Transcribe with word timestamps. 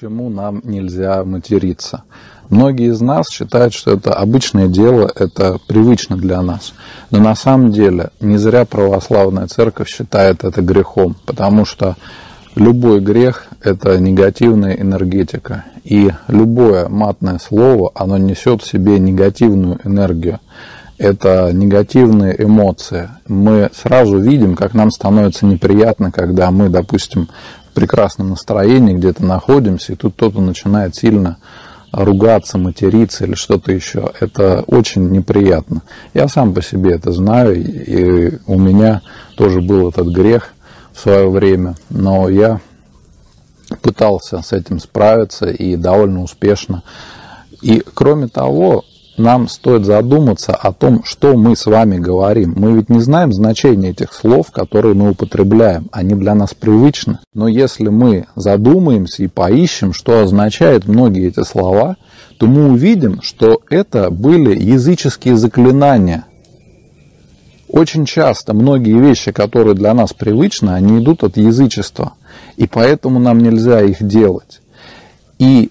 почему 0.00 0.30
нам 0.30 0.62
нельзя 0.64 1.24
материться. 1.24 2.04
Многие 2.48 2.88
из 2.88 3.02
нас 3.02 3.28
считают, 3.28 3.74
что 3.74 3.92
это 3.92 4.14
обычное 4.14 4.66
дело, 4.66 5.12
это 5.14 5.58
привычно 5.66 6.16
для 6.16 6.40
нас. 6.40 6.72
Но 7.10 7.18
на 7.18 7.34
самом 7.34 7.70
деле 7.70 8.08
не 8.18 8.38
зря 8.38 8.64
православная 8.64 9.46
церковь 9.46 9.90
считает 9.90 10.42
это 10.42 10.62
грехом, 10.62 11.16
потому 11.26 11.66
что 11.66 11.96
любой 12.54 13.00
грех– 13.00 13.48
это 13.62 13.98
негативная 13.98 14.72
энергетика. 14.72 15.66
И 15.84 16.10
любое 16.28 16.88
матное 16.88 17.38
слово, 17.38 17.92
оно 17.94 18.16
несет 18.16 18.62
в 18.62 18.66
себе 18.66 18.98
негативную 18.98 19.80
энергию. 19.84 20.40
Это 20.96 21.50
негативные 21.52 22.42
эмоции. 22.42 23.10
Мы 23.28 23.70
сразу 23.74 24.18
видим, 24.18 24.56
как 24.56 24.72
нам 24.72 24.90
становится 24.90 25.44
неприятно, 25.44 26.10
когда 26.10 26.50
мы, 26.50 26.70
допустим, 26.70 27.28
прекрасном 27.72 28.30
настроении 28.30 28.94
где-то 28.94 29.24
находимся, 29.24 29.92
и 29.92 29.96
тут 29.96 30.14
кто-то 30.14 30.40
начинает 30.40 30.94
сильно 30.94 31.38
ругаться, 31.92 32.58
материться 32.58 33.24
или 33.24 33.34
что-то 33.34 33.72
еще. 33.72 34.12
Это 34.20 34.62
очень 34.66 35.10
неприятно. 35.10 35.82
Я 36.14 36.28
сам 36.28 36.54
по 36.54 36.62
себе 36.62 36.92
это 36.92 37.12
знаю, 37.12 37.56
и 37.62 38.38
у 38.46 38.58
меня 38.58 39.02
тоже 39.36 39.60
был 39.60 39.88
этот 39.88 40.08
грех 40.08 40.54
в 40.92 41.00
свое 41.00 41.28
время, 41.28 41.74
но 41.88 42.28
я 42.28 42.60
пытался 43.82 44.42
с 44.42 44.52
этим 44.52 44.78
справиться 44.78 45.46
и 45.46 45.76
довольно 45.76 46.22
успешно. 46.22 46.82
И 47.62 47.82
кроме 47.94 48.28
того, 48.28 48.84
нам 49.16 49.48
стоит 49.48 49.84
задуматься 49.84 50.54
о 50.54 50.72
том, 50.72 51.04
что 51.04 51.36
мы 51.36 51.56
с 51.56 51.66
вами 51.66 51.98
говорим. 51.98 52.54
Мы 52.56 52.72
ведь 52.72 52.88
не 52.88 53.00
знаем 53.00 53.32
значения 53.32 53.90
этих 53.90 54.12
слов, 54.12 54.50
которые 54.50 54.94
мы 54.94 55.10
употребляем. 55.10 55.88
Они 55.92 56.14
для 56.14 56.34
нас 56.34 56.54
привычны. 56.54 57.18
Но 57.34 57.48
если 57.48 57.88
мы 57.88 58.26
задумаемся 58.36 59.22
и 59.22 59.28
поищем, 59.28 59.92
что 59.92 60.20
означают 60.20 60.86
многие 60.86 61.28
эти 61.28 61.44
слова, 61.44 61.96
то 62.38 62.46
мы 62.46 62.70
увидим, 62.70 63.20
что 63.20 63.60
это 63.68 64.10
были 64.10 64.58
языческие 64.58 65.36
заклинания. 65.36 66.24
Очень 67.68 68.06
часто 68.06 68.54
многие 68.54 68.98
вещи, 68.98 69.30
которые 69.30 69.74
для 69.74 69.94
нас 69.94 70.12
привычны, 70.12 70.70
они 70.70 71.02
идут 71.02 71.22
от 71.22 71.36
язычества. 71.36 72.14
И 72.56 72.66
поэтому 72.66 73.18
нам 73.20 73.38
нельзя 73.38 73.82
их 73.82 74.02
делать. 74.02 74.60
И 75.38 75.70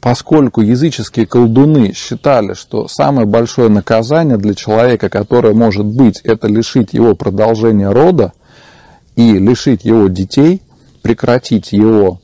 поскольку 0.00 0.62
языческие 0.62 1.26
колдуны 1.26 1.92
считали, 1.92 2.54
что 2.54 2.88
самое 2.88 3.26
большое 3.26 3.68
наказание 3.68 4.38
для 4.38 4.54
человека, 4.54 5.08
которое 5.08 5.52
может 5.52 5.86
быть, 5.86 6.20
это 6.24 6.48
лишить 6.48 6.94
его 6.94 7.14
продолжения 7.14 7.90
рода 7.90 8.32
и 9.14 9.38
лишить 9.38 9.84
его 9.84 10.08
детей, 10.08 10.62
прекратить 11.02 11.72
его 11.72 12.20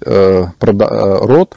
э, 0.00 0.44
э, 0.44 1.18
род, 1.22 1.56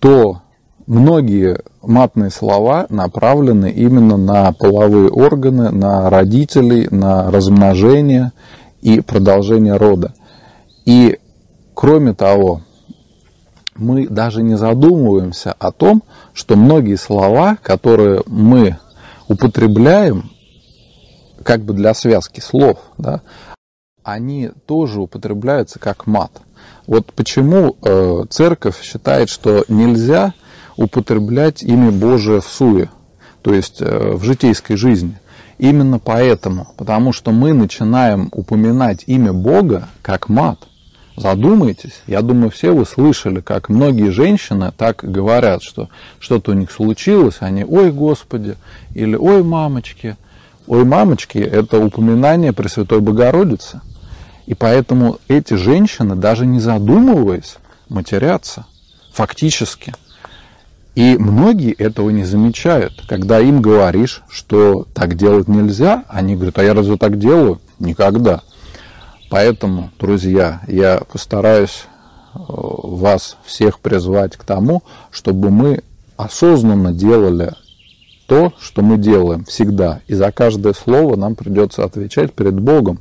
то 0.00 0.42
многие 0.86 1.60
матные 1.82 2.30
слова 2.30 2.86
направлены 2.88 3.70
именно 3.70 4.16
на 4.16 4.52
половые 4.52 5.08
органы, 5.08 5.70
на 5.70 6.10
родителей, 6.10 6.88
на 6.90 7.30
размножение 7.30 8.32
и 8.82 9.00
продолжение 9.00 9.76
рода. 9.76 10.14
И 10.84 11.18
кроме 11.74 12.12
того, 12.12 12.62
мы 13.76 14.08
даже 14.08 14.42
не 14.42 14.56
задумываемся 14.56 15.52
о 15.58 15.72
том, 15.72 16.02
что 16.32 16.56
многие 16.56 16.96
слова, 16.96 17.56
которые 17.62 18.22
мы 18.26 18.78
употребляем, 19.28 20.30
как 21.42 21.62
бы 21.62 21.74
для 21.74 21.94
связки 21.94 22.40
слов, 22.40 22.78
да, 22.98 23.22
они 24.02 24.50
тоже 24.66 25.00
употребляются 25.00 25.78
как 25.78 26.06
мат. 26.06 26.30
Вот 26.86 27.12
почему 27.12 27.76
э, 27.82 28.24
церковь 28.30 28.80
считает, 28.82 29.28
что 29.28 29.64
нельзя 29.68 30.34
употреблять 30.76 31.62
имя 31.62 31.90
Божие 31.90 32.40
в 32.40 32.46
суе, 32.46 32.90
то 33.42 33.54
есть 33.54 33.80
э, 33.80 34.12
в 34.12 34.22
житейской 34.22 34.76
жизни. 34.76 35.18
Именно 35.58 35.98
поэтому, 35.98 36.68
потому 36.76 37.12
что 37.12 37.30
мы 37.30 37.52
начинаем 37.52 38.28
упоминать 38.32 39.04
имя 39.06 39.32
Бога 39.32 39.88
как 40.02 40.28
мат– 40.28 40.58
Задумайтесь, 41.16 42.02
я 42.08 42.22
думаю, 42.22 42.50
все 42.50 42.72
вы 42.72 42.84
слышали, 42.84 43.40
как 43.40 43.68
многие 43.68 44.10
женщины 44.10 44.72
так 44.76 44.98
говорят, 45.04 45.62
что 45.62 45.88
что-то 46.18 46.50
у 46.50 46.54
них 46.54 46.72
случилось, 46.72 47.36
они 47.38 47.64
«Ой, 47.64 47.92
Господи!» 47.92 48.56
или 48.94 49.14
«Ой, 49.14 49.44
мамочки!» 49.44 50.16
«Ой, 50.66 50.84
мамочки»– 50.84 51.38
это 51.38 51.78
упоминание 51.78 52.52
Пресвятой 52.52 53.00
Богородицы. 53.00 53.80
И 54.46 54.54
поэтому 54.54 55.18
эти 55.28 55.54
женщины, 55.54 56.16
даже 56.16 56.46
не 56.46 56.58
задумываясь, 56.58 57.56
матерятся 57.88 58.66
фактически. 59.12 59.94
И 60.94 61.16
многие 61.18 61.72
этого 61.72 62.10
не 62.10 62.24
замечают. 62.24 63.04
Когда 63.08 63.40
им 63.40 63.60
говоришь, 63.60 64.22
что 64.28 64.86
так 64.94 65.16
делать 65.16 65.48
нельзя, 65.48 66.04
они 66.08 66.34
говорят, 66.34 66.58
а 66.58 66.64
я 66.64 66.72
разве 66.72 66.96
так 66.96 67.18
делаю? 67.18 67.60
Никогда. 67.78 68.42
Поэтому, 69.34 69.90
друзья, 69.98 70.60
я 70.68 71.02
постараюсь 71.12 71.86
э, 72.34 72.38
вас 72.38 73.36
всех 73.44 73.80
призвать 73.80 74.36
к 74.36 74.44
тому, 74.44 74.84
чтобы 75.10 75.50
мы 75.50 75.82
осознанно 76.16 76.92
делали 76.92 77.52
то, 78.28 78.52
что 78.60 78.82
мы 78.82 78.96
делаем 78.96 79.44
всегда. 79.44 80.02
И 80.06 80.14
за 80.14 80.30
каждое 80.30 80.72
слово 80.72 81.16
нам 81.16 81.34
придется 81.34 81.82
отвечать 81.82 82.32
перед 82.32 82.60
Богом. 82.60 83.00